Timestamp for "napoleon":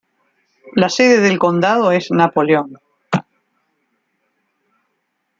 2.09-2.75